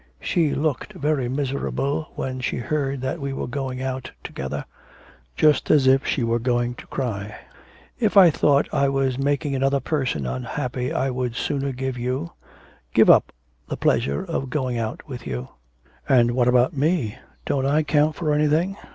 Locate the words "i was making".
8.73-9.53